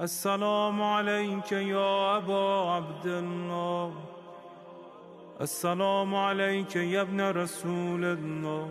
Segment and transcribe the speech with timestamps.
[0.00, 3.94] السلام عليك يا أبا عبد الله.
[5.40, 8.68] السلام عليك يا ابن رسول الله.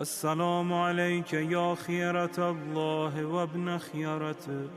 [0.00, 4.70] السلام عليك يا خيرة الله وابن خيرته.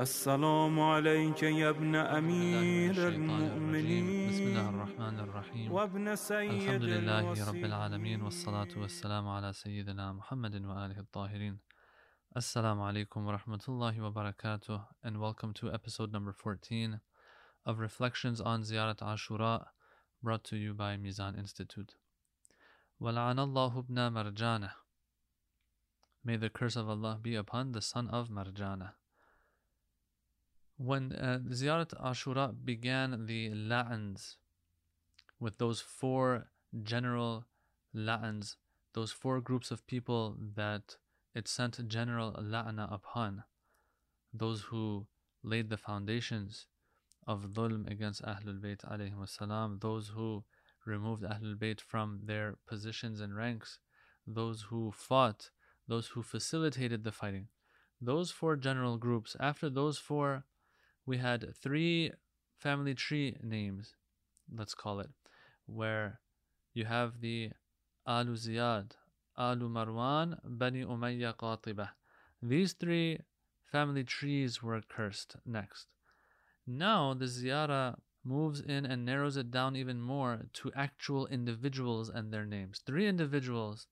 [0.00, 4.28] السلام عليك يا ابن أمير المؤمنين.
[4.28, 5.72] بسم الله الرحمن الرحيم.
[5.72, 7.64] وابن سيد الحمد لله رب.
[7.64, 11.69] العالمين والصلاة والسلام على سيدنا محمد وآله الطاهرين.
[12.36, 17.00] Assalamu alaikum wa rahmatullahi wa barakatuh, and welcome to episode number 14
[17.66, 19.66] of Reflections on Ziyarat Ashura,
[20.22, 21.96] brought to you by Mizan Institute.
[23.02, 24.70] Wala'anallahu ibn Marjana.
[26.24, 28.92] May the curse of Allah be upon the son of Marjana.
[30.76, 34.36] When uh, Ziyarat Ashura began the la'ans,
[35.40, 36.46] with those four
[36.84, 37.46] general
[37.92, 38.54] la'ans,
[38.94, 40.94] those four groups of people that
[41.34, 43.44] it sent general la'na upon,
[44.32, 45.06] those who
[45.42, 46.66] laid the foundations
[47.26, 50.44] of dhulm against Ahlul Bayt alayhim those who
[50.84, 53.78] removed Ahlul Bayt from their positions and ranks,
[54.26, 55.50] those who fought,
[55.86, 57.48] those who facilitated the fighting.
[58.00, 60.44] Those four general groups, after those four,
[61.04, 62.12] we had three
[62.58, 63.94] family tree names,
[64.52, 65.10] let's call it,
[65.66, 66.20] where
[66.72, 67.50] you have the
[68.06, 68.92] Alu Ziyad,
[69.36, 71.90] Alu Marwan, Bani Umayyah Qatibah.
[72.42, 73.20] These three
[73.70, 75.86] family trees were cursed next.
[76.66, 82.32] Now the ziyara moves in and narrows it down even more to actual individuals and
[82.32, 82.82] their names.
[82.84, 83.86] Three individuals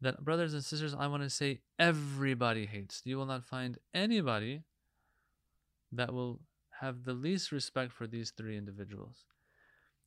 [0.00, 3.02] that, brothers and sisters, I want to say everybody hates.
[3.04, 4.62] You will not find anybody
[5.92, 6.40] that will
[6.80, 9.24] have the least respect for these three individuals.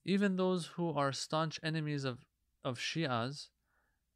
[0.06, 2.20] Even those who are staunch enemies of,
[2.64, 3.50] of Shias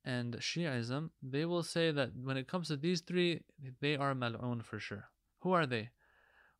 [0.04, 3.42] and Shiism, they will say that when it comes to these three,
[3.82, 5.10] they are mal'un for sure.
[5.42, 5.90] Who are they?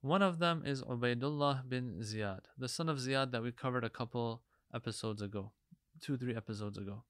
[0.02, 3.90] One of them is Ubaidullah bin Ziyad, the son of Ziyad that we covered a
[3.90, 4.42] couple
[4.74, 5.52] episodes ago,
[6.02, 7.04] two, three episodes ago.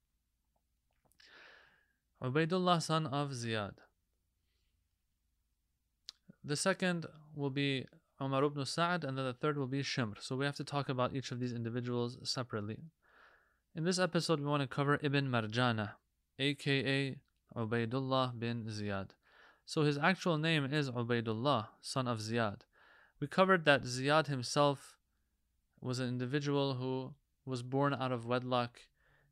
[2.22, 3.76] Ubaidullah, son of Ziyad.
[6.44, 7.06] The second
[7.36, 7.86] will be
[8.22, 10.22] Umar ibn Sa'ad, and then the third will be Shimr.
[10.22, 12.78] So we have to talk about each of these individuals separately.
[13.74, 15.92] In this episode, we want to cover Ibn Marjana,
[16.42, 17.18] aka
[17.56, 19.10] Ubaidullah bin Ziyad.
[19.66, 22.62] So his actual name is Ubaidullah, son of Ziyad.
[23.20, 24.98] We covered that Ziyad himself
[25.80, 27.14] was an individual who
[27.46, 28.82] was born out of wedlock,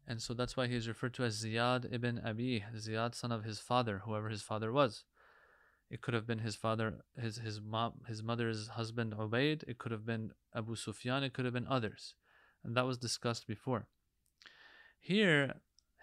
[0.07, 3.43] and so that's why he is referred to as Ziyad ibn Abi, Ziyad, son of
[3.43, 5.03] his father, whoever his father was.
[5.89, 9.63] It could have been his father, his his mom, his mother's husband Ubaid.
[9.67, 11.23] It could have been Abu Sufyan.
[11.23, 12.13] It could have been others,
[12.63, 13.87] and that was discussed before.
[14.99, 15.55] Here,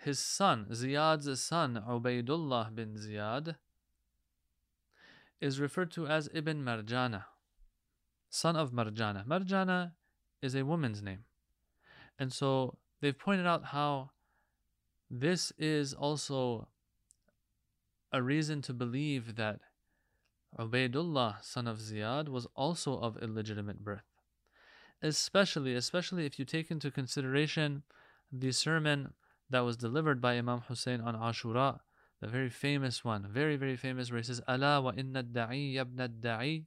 [0.04, 3.56] his son, Ziyad's son, Ubaidullah bin Ziyad,
[5.40, 7.24] is referred to as Ibn Marjana,
[8.30, 9.26] son of Marjana.
[9.26, 9.92] Marjana
[10.42, 11.24] is a woman's name.
[12.18, 14.10] And so they've pointed out how
[15.10, 16.68] this is also
[18.12, 19.60] a reason to believe that
[20.58, 24.04] Ubaidullah, son of Ziyad, was also of illegitimate birth.
[25.02, 27.82] Especially, especially if you take into consideration
[28.32, 29.12] the sermon
[29.49, 31.79] that was delivered by Imam Hussein on Ashura,
[32.21, 36.65] the very famous one, very, very famous, where he says, ألا وإن الدعي ابن الدعي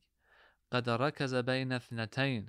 [0.73, 2.47] قد ركز بين اثنتين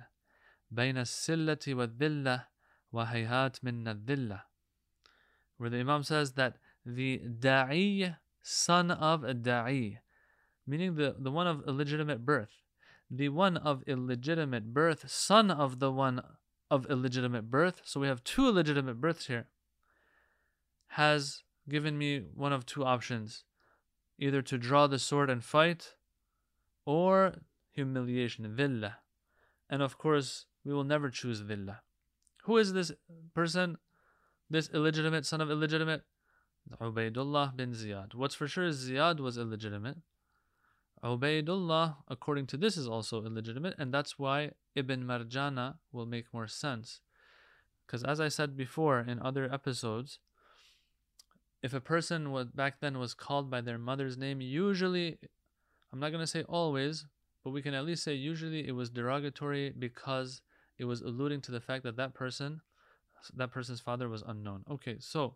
[0.70, 2.46] بين السلة والذلة
[2.92, 4.42] وهيهات من الذلة
[5.58, 9.98] where the Imam says that the da'i, son of a da'i,
[10.66, 12.62] meaning the, the one of illegitimate birth,
[13.10, 16.22] the one of illegitimate birth, son of the one
[16.70, 19.46] of illegitimate birth, so we have two illegitimate births here,
[20.95, 23.45] has given me one of two options
[24.19, 25.95] either to draw the sword and fight
[26.85, 27.33] or
[27.71, 28.95] humiliation, dhilla.
[29.69, 31.77] And of course, we will never choose dhilla.
[32.43, 32.91] Who is this
[33.33, 33.77] person?
[34.49, 36.03] This illegitimate son of illegitimate?
[36.79, 38.13] Ubaidullah bin Ziyad.
[38.13, 39.97] What's for sure is Ziyad was illegitimate.
[41.03, 46.47] Ubaidullah, according to this, is also illegitimate, and that's why Ibn Marjana will make more
[46.47, 46.99] sense.
[47.87, 50.19] Because as I said before in other episodes,
[51.63, 55.17] if a person was back then was called by their mother's name, usually,
[55.91, 57.05] I'm not going to say always,
[57.43, 60.41] but we can at least say usually it was derogatory because
[60.77, 62.61] it was alluding to the fact that that person,
[63.35, 64.63] that person's father was unknown.
[64.69, 65.35] Okay, so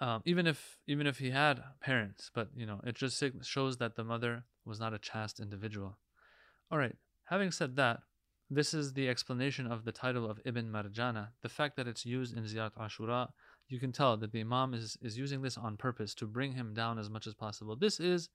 [0.00, 3.96] um, even if even if he had parents, but you know, it just shows that
[3.96, 5.96] the mother was not a chaste individual.
[6.70, 6.96] All right.
[7.24, 8.00] Having said that,
[8.50, 11.28] this is the explanation of the title of Ibn Marjana.
[11.42, 13.28] The fact that it's used in Ziyarat Ashura,
[13.68, 16.72] you can tell that the Imam is, is using this on purpose to bring him
[16.74, 17.76] down as much as possible.
[17.76, 18.28] This is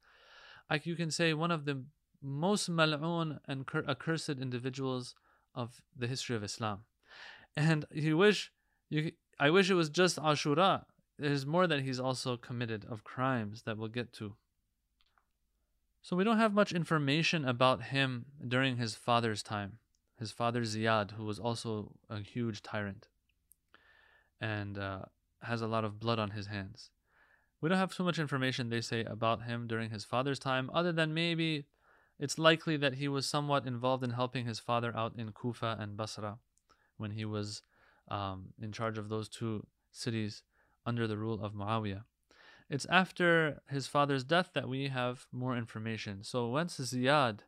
[0.70, 1.84] like you can say, one of the
[2.22, 5.16] most mal'oon and accursed individuals
[5.54, 6.80] of the history of Islam.
[7.58, 8.52] And you wish
[8.90, 10.86] you I wish it was just Ashura.
[11.18, 14.36] There's more that he's also committed of crimes that we'll get to.
[16.02, 19.80] So we don't have much information about him during his father's time.
[20.18, 23.08] His father Ziyad, who was also a huge tyrant
[24.40, 25.02] and uh,
[25.44, 26.90] has a lot of blood on his hands.
[27.62, 30.92] We don't have too much information, they say, about him during his father's time, other
[30.92, 31.66] than maybe
[32.20, 35.96] it's likely that he was somewhat involved in helping his father out in Kufa and
[35.98, 36.38] Basra
[36.98, 37.62] when he was
[38.10, 40.44] um, in charge of those two cities
[40.86, 42.04] under the rule of Muawiyah.
[42.70, 46.24] It's after his father's death that we have more information.
[46.24, 47.40] So once Ziyad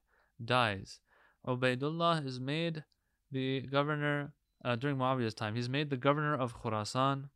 [0.44, 1.00] dies,
[1.48, 2.84] Ubaidullah is made
[3.32, 4.34] the governor
[4.66, 5.56] uh, during Muawiyah's time.
[5.56, 7.30] He's made the governor of Khurasan,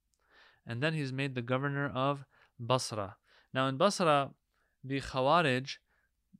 [0.67, 2.25] and then he's made the governor of
[2.59, 3.15] Basra.
[3.53, 4.31] Now in Basra,
[4.83, 5.77] the Khawarij,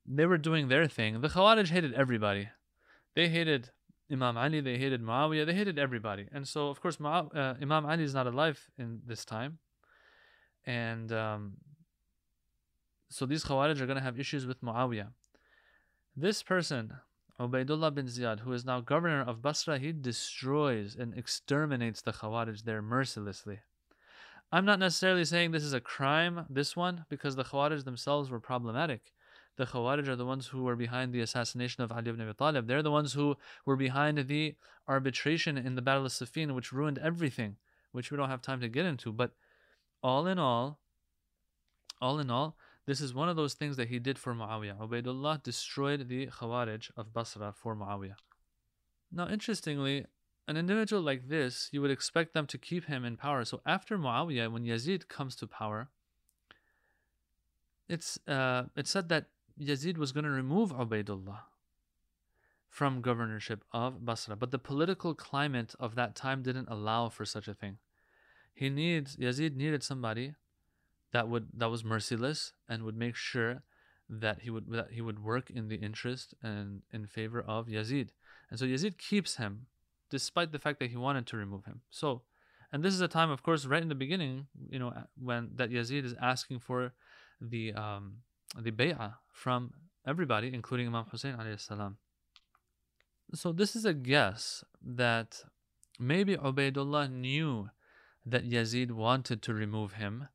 [0.06, 1.20] they were doing their thing.
[1.20, 2.48] The Khawarij hated everybody.
[3.14, 3.70] They hated
[4.10, 6.26] Imam Ali, they hated Muawiyah, they hated everybody.
[6.32, 9.58] And so, of course, uh, Imam Ali is not alive in this time.
[10.64, 11.54] And um,
[13.10, 15.08] so these Khawarij are going to have issues with Muawiyah.
[16.16, 16.92] This person,
[17.38, 22.64] Ubaidullah bin Ziyad, who is now governor of Basra, he destroys and exterminates the Khawarij
[22.64, 23.60] there mercilessly.
[24.50, 28.40] I'm not necessarily saying this is a crime, this one, because the Khawarij themselves were
[28.40, 29.12] problematic.
[29.56, 32.66] The Khawarij are the ones who were behind the assassination of Ali ibn Abi Talib.
[32.66, 33.36] They're the ones who
[33.66, 34.54] were behind the
[34.86, 37.56] arbitration in the Battle of Siffin, which ruined everything,
[37.92, 39.12] which we don't have time to get into.
[39.12, 39.32] But
[40.02, 40.78] all in all,
[42.00, 42.56] all in all,
[42.86, 44.78] this is one of those things that he did for Muawiyah.
[44.78, 48.16] Ubaidullah destroyed the Khawarij of Basra for Muawiyah.
[49.12, 50.06] Now, interestingly,
[50.48, 53.44] an individual like this, you would expect them to keep him in power.
[53.44, 55.90] So after Muawiyah, when Yazid comes to power,
[57.86, 59.26] it's uh, it's said that
[59.60, 61.40] Yazid was going to remove Ubaidullah
[62.70, 67.48] from governorship of Basra, but the political climate of that time didn't allow for such
[67.48, 67.76] a thing.
[68.54, 70.34] He needs Yazid needed somebody
[71.12, 73.62] that would that was merciless and would make sure
[74.08, 78.08] that he would that he would work in the interest and in favor of Yazid.
[78.50, 79.66] And so Yazid keeps him
[80.10, 81.82] despite the fact that he wanted to remove him.
[81.90, 82.22] So,
[82.72, 85.70] and this is a time, of course, right in the beginning, you know, when that
[85.70, 86.92] Yazid is asking for
[87.40, 88.18] the um,
[88.56, 89.72] the bay'ah from
[90.06, 91.98] everybody, including Imam Hussein alayhi salam.
[93.34, 95.44] So this is a guess that
[95.98, 97.70] maybe Ubaidullah knew
[98.24, 100.28] that Yazid wanted to remove him.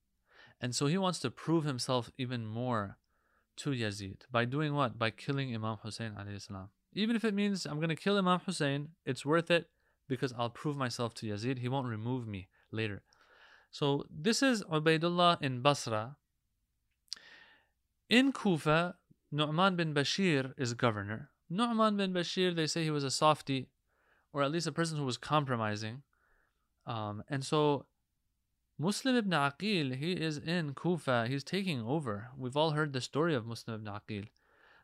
[0.62, 2.98] And so he wants to prove himself even more
[3.58, 4.22] to Yazid.
[4.32, 4.98] By doing what?
[4.98, 6.70] By killing Imam Hussein salam.
[6.96, 9.70] Even if it means I'm going to kill Imam Hussein, it's worth it
[10.08, 11.60] because I'll prove myself to Yazid.
[11.60, 13.02] He won't remove me later.
[13.72, 16.18] So this is Ubaidullah in Basra.
[18.10, 18.96] In Kufa,
[19.32, 21.30] Nu'man bin Bashir is governor.
[21.50, 23.70] Nu'man bin Bashir, they say he was a softy,
[24.32, 26.04] or at least a person who was compromising.
[26.86, 27.86] Um, and so
[28.78, 32.30] Muslim ibn Aqil, he is in Kufa, he's taking over.
[32.38, 34.28] We've all heard the story of Muslim ibn Aqil,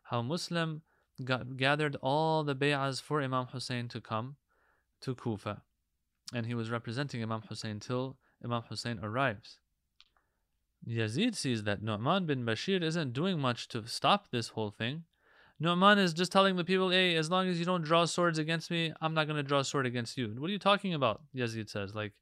[0.03, 0.81] how Muslim
[1.23, 4.35] got, gathered all the bay'ahs for Imam Hussein to come
[5.01, 5.61] to Kufa.
[6.33, 9.59] And he was representing Imam Hussein till Imam Hussein arrives.
[10.87, 15.03] Yazid sees that Nu'man bin Bashir isn't doing much to stop this whole thing.
[15.59, 18.71] Nu'man is just telling the people, hey, as long as you don't draw swords against
[18.71, 20.33] me, I'm not going to draw a sword against you.
[20.37, 21.21] What are you talking about?
[21.35, 21.93] Yazid says.
[21.93, 22.13] Like,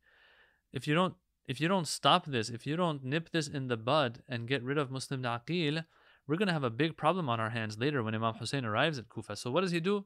[0.74, 1.14] if you don't
[1.48, 4.64] if you don't stop this, if you don't nip this in the bud and get
[4.64, 5.86] rid of Muslim Aqil,
[6.28, 9.00] we're going to have a big problem on our hands later when Imam Hussein arrives
[9.00, 9.36] at Kufa.
[9.36, 10.06] So what does he do?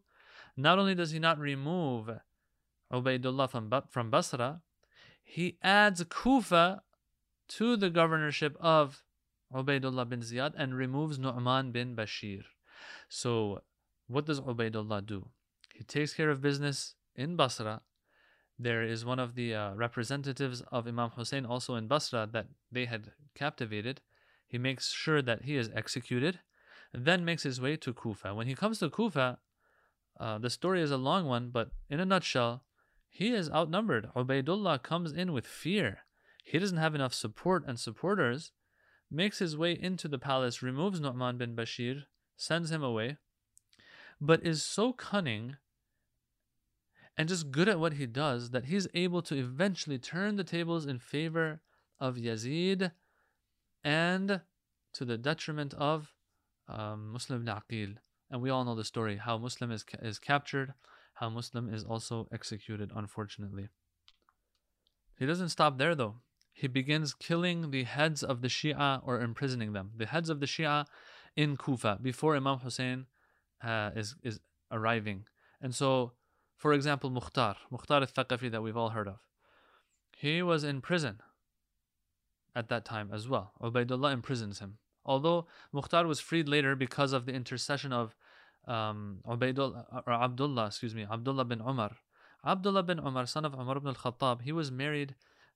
[0.56, 2.10] Not only does he not remove
[2.92, 4.62] Ubaidullah from, from Basra,
[5.24, 6.84] he adds Kufa
[7.50, 9.04] to the governorship of
[9.54, 12.44] Ubaidullah bin Ziyad and removes Nu'man bin Bashir.
[13.10, 13.62] So,
[14.08, 15.28] what does Ubaidullah do?
[15.74, 17.82] He takes care of business in Basra.
[18.60, 22.86] There is one of the uh, representatives of Imam Hussein also in Basra that they
[22.86, 24.02] had captivated.
[24.52, 26.42] He makes sure that he is executed,
[26.94, 28.36] then makes his way to Kufa.
[28.36, 29.40] When he comes to Kufa,
[30.20, 32.66] uh, the story is a long one, but in a nutshell,
[33.08, 34.10] he is outnumbered.
[34.14, 36.00] Ubaidullah comes in with fear.
[36.44, 38.52] He doesn't have enough support and supporters,
[39.10, 42.04] makes his way into the palace, removes Nu'man bin Bashir,
[42.36, 43.20] sends him away,
[44.20, 45.56] but is so cunning
[47.18, 50.86] and just good at what he does that he's able to eventually turn the tables
[50.86, 51.62] in favor
[52.02, 52.92] of Yazid
[53.84, 54.42] and
[54.94, 56.14] to the detriment of
[56.68, 57.96] um, Muslim ibn Aqil.
[58.30, 60.74] And we all know the story how Muslim is, is captured,
[61.16, 63.68] how Muslim is also executed, unfortunately.
[65.18, 66.16] He doesn't stop there though
[66.54, 69.92] he begins killing the heads of the Shia or imprisoning them.
[69.96, 70.86] The heads of the Shia
[71.36, 73.08] in Kufa before Imam Hussein
[73.64, 74.40] uh, is, is
[74.72, 75.26] arriving.
[75.62, 76.14] And so,
[76.58, 79.20] for example, Mukhtar, Mukhtar al-Thaqafi that we've all heard of,
[80.16, 81.20] he was in prison
[82.56, 83.54] at that time as well.
[83.62, 84.78] Ubaidullah imprisons him.
[85.06, 88.16] Although Mukhtar was freed later because of the intercession of
[88.68, 91.98] um, Ubaidullah, or Abdullah, excuse me, Abdullah bin Umar.
[92.46, 95.16] Abdullah bin Umar, son of Umar ibn al-Khattab, he was married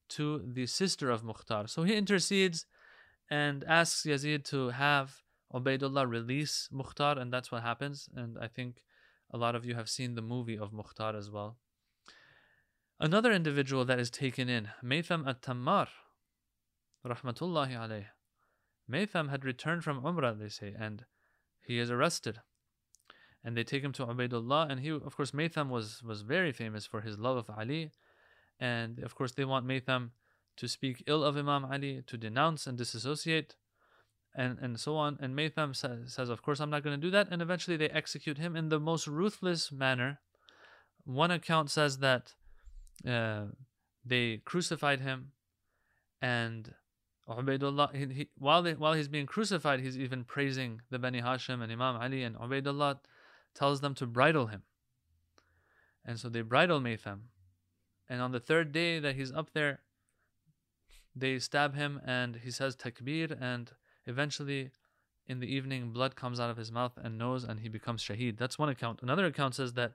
[0.09, 1.67] to the sister of Mukhtar.
[1.67, 2.65] So he intercedes
[3.29, 5.21] and asks Yazid to have
[5.53, 8.09] Ubaidullah release Mukhtar, and that's what happens.
[8.15, 8.83] And I think
[9.31, 11.57] a lot of you have seen the movie of Mukhtar as well.
[12.99, 15.87] Another individual that is taken in, Maytham at-Tammar,
[17.05, 18.05] rahmatullahi alayh.
[18.87, 21.05] Maytham had returned from Umrah, they say, and
[21.65, 22.39] he is arrested.
[23.43, 26.85] And they take him to Ubaidullah, and he, of course, Maytham was, was very famous
[26.85, 27.91] for his love of Ali.
[28.59, 30.11] And of course, they want Maytham
[30.57, 33.55] to speak ill of Imam Ali, to denounce and disassociate,
[34.35, 35.17] and, and so on.
[35.21, 37.27] And Maytham says, says, Of course, I'm not going to do that.
[37.29, 40.19] And eventually, they execute him in the most ruthless manner.
[41.03, 42.33] One account says that
[43.07, 43.45] uh,
[44.03, 45.31] they crucified him,
[46.21, 46.73] and
[47.27, 51.61] Ubaidullah, he, he, while, they, while he's being crucified, he's even praising the Bani Hashim
[51.61, 52.99] and Imam Ali, and Ubaidullah
[53.55, 54.63] tells them to bridle him.
[56.05, 57.29] And so they bridle Maytham.
[58.07, 59.79] And on the third day that he's up there,
[61.15, 63.71] they stab him and he says takbir and
[64.05, 64.71] eventually
[65.27, 68.37] in the evening blood comes out of his mouth and nose and he becomes shaheed.
[68.37, 69.01] That's one account.
[69.01, 69.93] Another account says that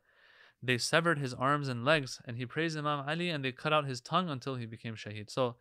[0.63, 3.85] they severed his arms and legs and he praised Imam Ali and they cut out
[3.87, 5.31] his tongue until he became shaheed.
[5.31, 5.57] So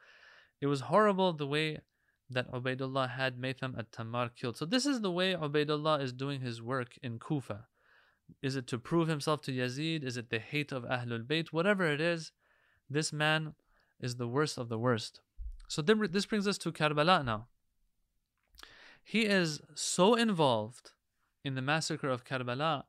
[0.61, 1.79] it was horrible the way
[2.29, 4.57] that Ubaidullah had Maytham at-Tammar killed.
[4.57, 7.65] So this is the way Ubaidullah is doing his work in Kufa.
[8.43, 10.03] Is it to prove himself to Yazid?
[10.03, 11.47] Is it the hate of Ahlul Bayt?
[11.51, 12.31] Whatever it is,
[12.89, 13.55] this man
[13.99, 15.21] is the worst of the worst.
[15.67, 17.47] So this brings us to Karbala now.
[19.03, 20.91] He is so involved
[21.43, 22.83] in the massacre of Karbala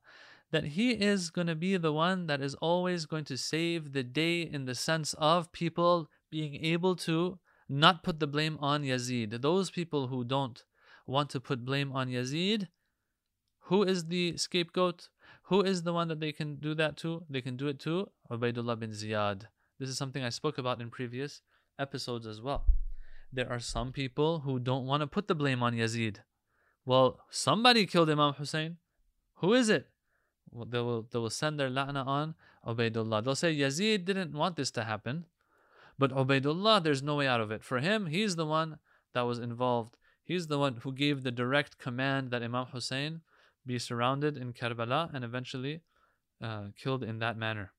[0.51, 4.03] that he is going to be the one that is always going to save the
[4.03, 7.39] day in the sense of people being able to
[7.71, 9.41] not put the blame on Yazid.
[9.41, 10.65] Those people who don't
[11.07, 12.69] want to put blame on Yazid,
[13.65, 15.09] who is the scapegoat?
[15.45, 17.25] Who is the one that they can do that to?
[17.31, 19.43] They can do it to Ubaidullah bin Ziyad.
[19.79, 21.43] This is something I spoke about in previous
[21.79, 22.67] episodes as well.
[23.33, 26.19] There are some people who don't want to put the blame on Yazid.
[26.85, 28.79] Well, somebody killed Imam Hussein.
[29.37, 29.87] Who is it?
[30.51, 32.35] Well, they will they will send their la'na on
[32.67, 33.25] Ubaidullah.
[33.25, 35.27] They'll say Yazid didn't want this to happen.
[36.01, 37.63] But Ubaidullah, there's no way out of it.
[37.63, 38.79] For him, he's the one
[39.13, 39.99] that was involved.
[40.25, 43.21] He's the one who gave the direct command that Imam Hussein
[43.67, 45.83] be surrounded in Karbala and eventually
[46.43, 47.73] uh, killed in that manner.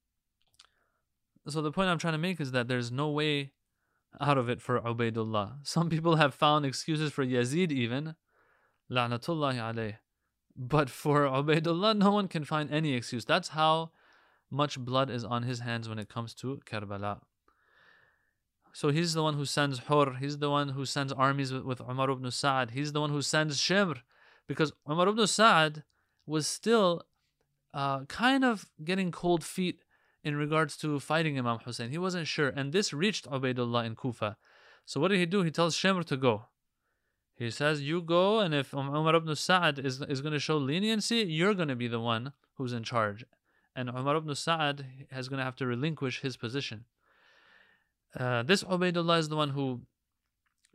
[1.48, 3.54] So the point I'm trying to make is that there's no way
[4.20, 5.48] out of it for Ubaidullah.
[5.64, 8.14] Some people have found excuses for Yazid even,
[8.92, 9.96] la'natullahi alayh.
[10.56, 13.26] But for Ubaidullah, no one can find any excuse.
[13.26, 13.94] That's how
[14.52, 17.22] much blood is on his hands when it comes to Karbala.
[18.74, 21.82] So he's the one who sends Hur, he's the one who sends armies with, with
[21.82, 23.98] Umar ibn Sa'ad, he's the one who sends Shimr,
[24.48, 25.84] because Umar ibn Sa'ad
[26.26, 27.04] was still
[27.74, 29.84] uh, kind of getting cold feet
[30.24, 31.90] in regards to fighting Imam Hussein.
[31.90, 34.38] He wasn't sure, and this reached Ubaidullah in Kufa.
[34.86, 35.42] So what did he do?
[35.42, 36.46] He tells Shimr to go.
[37.36, 41.18] He says, You go, and if Umar ibn Sa'ad is, is going to show leniency,
[41.18, 43.26] you're going to be the one who's in charge.
[43.76, 46.86] And Umar ibn Sa'ad is going to have to relinquish his position.
[48.18, 49.82] Uh, this Ubaidullah is the one who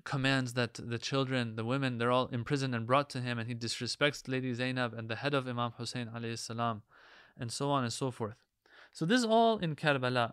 [0.04, 3.54] commands that the children, the women, they're all imprisoned and brought to him, and he
[3.54, 6.82] disrespects Lady Zainab and the head of Imam Hussein alayhi salam,
[7.38, 8.36] and so on and so forth.
[8.92, 10.32] So this is all in Karbala,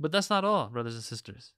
[0.00, 1.52] but that's not all, brothers and sisters.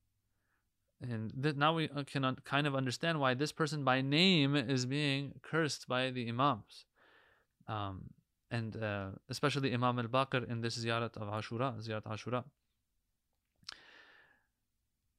[1.00, 4.84] And th- now we uh, can kind of understand why this person by name is
[4.86, 6.86] being cursed by the Imams.
[7.68, 8.10] Um,
[8.50, 12.44] and uh, especially Imam al Baqir in this ziyarat of Ashura, ziyarat Ashura.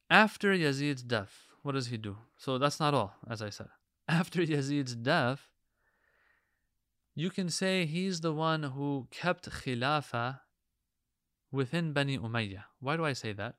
[0.09, 2.17] After Yazid's death, what does he do?
[2.37, 3.67] So that's not all, as I said.
[4.07, 5.47] After Yazid's death,
[7.15, 10.41] you can say he's the one who kept Khilafah
[11.51, 12.65] within Bani Umayyah.
[12.79, 13.55] Why do I say that?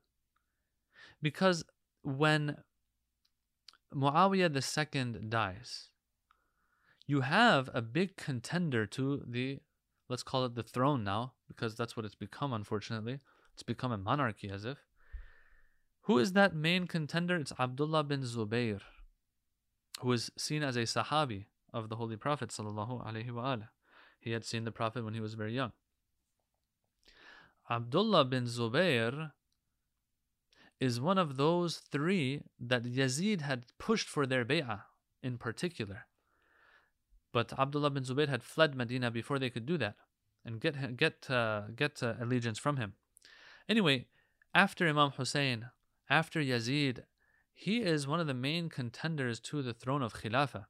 [1.21, 1.65] Because
[2.03, 2.59] when
[3.95, 5.89] Muawiyah II dies,
[7.07, 9.61] you have a big contender to the,
[10.09, 13.21] let's call it the throne now, because that's what it's become, unfortunately.
[13.55, 14.79] It's become a monarchy as if.
[16.07, 17.35] Who is that main contender?
[17.37, 18.81] It's Abdullah bin Zubayr,
[20.01, 22.55] who is seen as a Sahabi of the Holy Prophet.
[24.21, 25.73] He had seen the Prophet when he was very young.
[27.69, 29.33] Abdullah bin Zubayr
[30.79, 34.83] is one of those three that Yazid had pushed for their bay'ah
[35.25, 36.07] in particular.
[37.33, 39.97] But Abdullah bin Zubayr had fled Medina before they could do that
[40.45, 42.95] and get get uh, get uh, allegiance from him.
[43.69, 44.07] Anyway,
[44.55, 45.67] after Imam Hussein,
[46.09, 47.05] after Yazid,
[47.53, 50.67] he is one of the main contenders to the throne of Khilafah.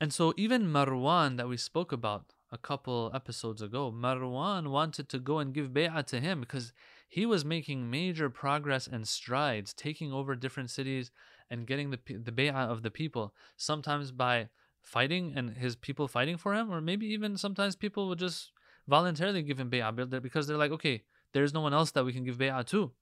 [0.00, 5.18] And so even Marwan that we spoke about a couple episodes ago, Marwan wanted to
[5.18, 6.72] go and give bay'ah to him because
[7.08, 11.10] he was making major progress and strides, taking over different cities
[11.50, 13.34] and getting the the bay'ah of the people.
[13.56, 14.48] Sometimes by
[14.82, 18.52] fighting and his people fighting for him, or maybe even sometimes people would just
[18.86, 22.24] voluntarily give him bay'ah because they're like, okay, there's no one else that we can
[22.24, 22.92] give bay'ah to.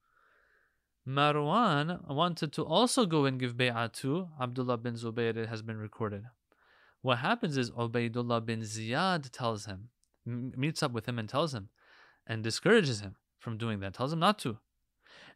[1.07, 5.77] Marwan wanted to also go and give bay'ah to Abdullah bin Zubayr, it has been
[5.77, 6.25] recorded.
[7.03, 9.91] What happens is Ubaidullah bin Ziyad tells him,
[10.25, 11.69] meets up with him and tells him,
[12.27, 14.59] and discourages him from doing that, tells him not to,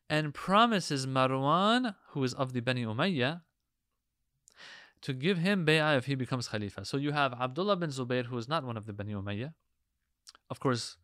[0.08, 3.42] and promises Marwan, who is of the Bani Umayyah,
[5.02, 6.86] to give him bay'ah if he becomes Khalifa.
[6.86, 9.52] So you have Abdullah bin Zubayr, who is not one of the Bani Umayyah.
[10.48, 10.96] Of course,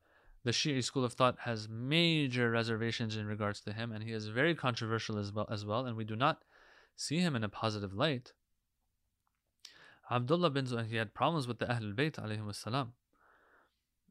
[0.45, 4.29] the Shi'i school of thought has major reservations in regards to him, and he is
[4.29, 6.43] very controversial as well, as well and we do not
[6.97, 8.33] see him in a positive light.
[10.11, 12.89] Abdullah bin he had problems with the Ahlul Bayt.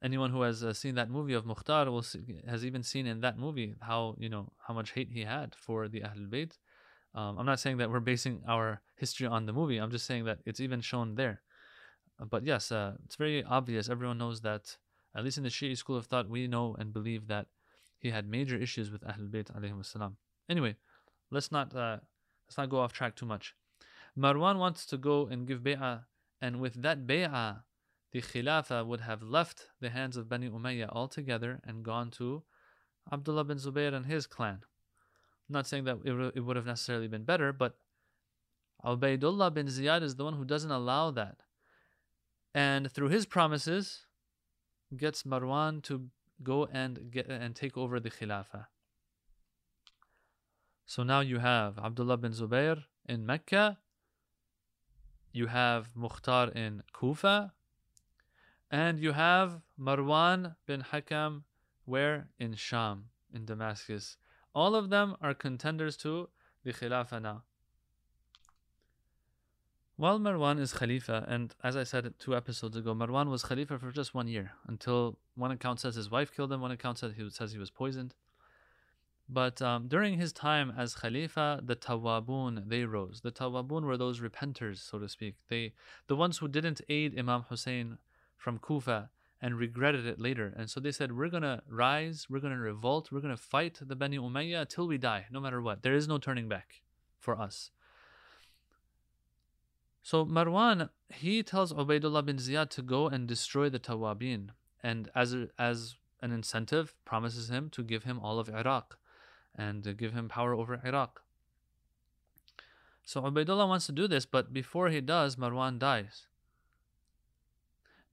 [0.01, 3.21] Anyone who has uh, seen that movie of Mukhtar will see, has even seen in
[3.21, 6.57] that movie how you know how much hate he had for the Ahlul Bayt.
[7.15, 9.77] Um, I'm not saying that we're basing our history on the movie.
[9.77, 11.41] I'm just saying that it's even shown there.
[12.19, 13.87] But yes, uh, it's very obvious.
[13.87, 14.77] Everyone knows that,
[15.15, 17.47] at least in the Shi'i school of thought, we know and believe that
[17.99, 20.13] he had major issues with Ahlul Bayt.
[20.49, 20.75] Anyway,
[21.31, 21.97] let's not uh,
[22.47, 23.55] let's not go off track too much.
[24.17, 26.05] Marwan wants to go and give bay'ah,
[26.41, 27.63] and with that bay'ah,
[28.11, 32.43] the Khilafah would have left the hands of Bani Umayyah altogether and gone to
[33.11, 34.59] Abdullah bin Zubayr and his clan.
[35.49, 35.99] I'm not saying that
[36.35, 37.75] it would have necessarily been better, but
[38.85, 41.37] Ubaidullah bin Ziyad is the one who doesn't allow that.
[42.53, 44.05] And through his promises,
[44.97, 46.09] gets Marwan to
[46.41, 48.67] go and get and take over the Khilafah.
[50.85, 53.77] So now you have Abdullah bin Zubayr in Mecca
[55.33, 57.53] you have Mukhtar in Kufa,
[58.69, 61.43] and you have Marwan bin Hakam
[61.85, 62.29] where?
[62.39, 64.15] In Sham, in Damascus.
[64.55, 66.29] All of them are contenders to
[66.63, 67.43] the Khilafah now.
[69.95, 73.91] While Marwan is Khalifa, and as I said two episodes ago, Marwan was Khalifa for
[73.91, 77.29] just one year until one account says his wife killed him, one account says he,
[77.29, 78.15] says he was poisoned.
[79.29, 83.21] But um, during his time as Khalifa, the Tawabun, they rose.
[83.21, 85.35] The Tawabun were those repenters, so to speak.
[85.47, 85.73] They,
[86.07, 87.99] the ones who didn't aid Imam Hussein
[88.35, 89.11] from Kufa
[89.43, 90.55] and regretted it later.
[90.57, 93.41] And so they said, we're going to rise, we're going to revolt, we're going to
[93.41, 95.83] fight the Bani Umayyah till we die, no matter what.
[95.83, 96.81] There is no turning back
[97.19, 97.69] for us.
[100.03, 104.49] So Marwan, he tells Ubaidullah bin Ziyad to go and destroy the Tawabin.
[104.83, 108.97] And as, a, as an incentive, promises him to give him all of Iraq
[109.55, 111.21] and give him power over Iraq.
[113.05, 116.27] So Ubaidullah wants to do this, but before he does, Marwan dies.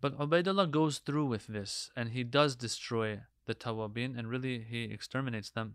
[0.00, 4.84] But Ubaidullah goes through with this and he does destroy the Tawabin and really he
[4.84, 5.74] exterminates them.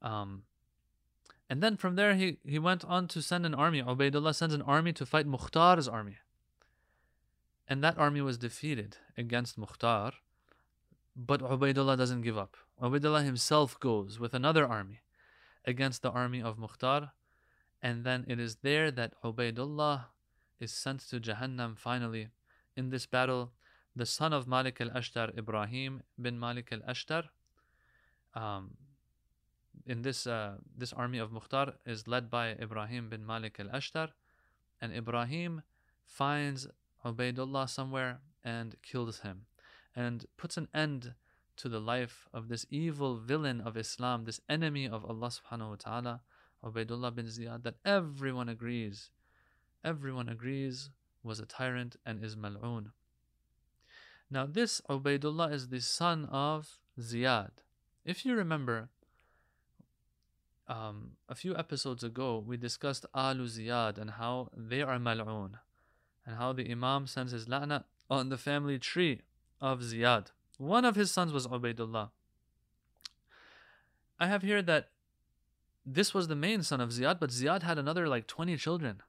[0.00, 0.44] Um,
[1.50, 3.82] and then from there he, he went on to send an army.
[3.82, 6.18] Ubaidullah sends an army to fight Mukhtar's army.
[7.66, 10.12] And that army was defeated against Mukhtar.
[11.16, 12.56] But Ubaidullah doesn't give up.
[12.82, 15.00] Ubaidullah himself goes with another army
[15.64, 17.12] against the army of Mukhtar.
[17.82, 20.06] And then it is there that Ubaidullah
[20.60, 22.28] is sent to Jahannam finally.
[22.76, 23.52] In this battle,
[23.96, 27.24] the son of Malik al Ashtar, Ibrahim bin Malik al Ashtar,
[28.34, 28.76] um,
[29.86, 34.08] in this uh, this army of Mukhtar is led by Ibrahim bin Malik al Ashtar,
[34.80, 35.62] and Ibrahim
[36.04, 36.68] finds
[37.04, 39.46] Ubaidullah somewhere and kills him
[39.94, 41.14] and puts an end
[41.56, 45.76] to the life of this evil villain of Islam, this enemy of Allah subhanahu wa
[45.76, 46.20] ta'ala,
[46.64, 49.10] Ubaidullah bin Ziyad, that everyone agrees,
[49.84, 50.90] everyone agrees
[51.22, 52.92] was a tyrant and is mal'oon.
[54.30, 57.50] Now this Ubaidullah is the son of Ziyad.
[58.04, 58.90] If you remember,
[60.68, 65.58] um, a few episodes ago we discussed Alu Ziyad and how they are mal'oon
[66.26, 69.22] and how the Imam sends his la'na on the family tree
[69.60, 70.26] of Ziyad.
[70.58, 72.10] One of his sons was Ubaidullah.
[74.20, 74.90] I have here that
[75.86, 79.02] this was the main son of Ziyad, but Ziyad had another like 20 children.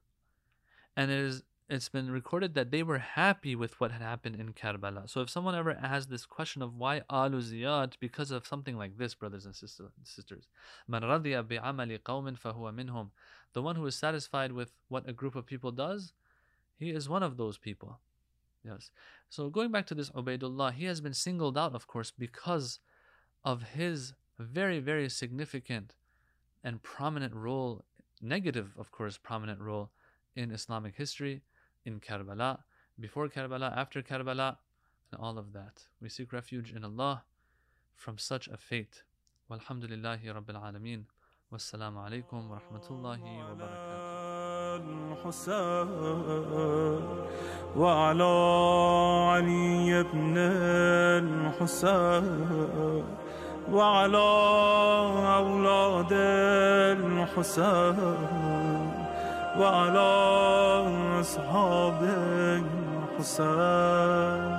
[0.95, 4.53] And it is it's been recorded that they were happy with what had happened in
[4.53, 5.07] Karbala.
[5.07, 8.97] So if someone ever has this question of why Alu Ziyad, because of something like
[8.97, 10.47] this, brothers and sisters,
[10.89, 13.09] minhum.
[13.53, 16.13] The one who is satisfied with what a group of people does,
[16.79, 17.99] He is one of those people.
[18.63, 18.91] Yes.
[19.29, 22.79] So going back to this Ubaidullah, he has been singled out, of course, because
[23.43, 25.95] of his very, very significant
[26.63, 27.85] and prominent role,
[28.21, 29.91] negative, of course, prominent role
[30.35, 31.41] in Islamic history,
[31.88, 32.58] in Karbala,
[32.98, 34.56] before Karbala, after Karbala,
[35.10, 35.88] and all of that.
[36.00, 37.24] We seek refuge in Allah
[37.94, 39.02] from such a fate.
[39.50, 41.04] Walhamdulillahi Rabbil Alameen.
[41.52, 44.14] Wassalamu alaikum wa rahmatullahi wa barakatuh.
[44.74, 45.46] الحسين
[47.76, 48.34] وعلى
[49.30, 50.34] علي بن
[51.62, 53.04] الحسين
[53.70, 54.28] وعلى
[55.36, 56.12] أولاد
[57.32, 58.97] الحسين
[59.57, 60.09] وعلى
[61.19, 61.99] أصحاب
[63.17, 64.58] الحسين.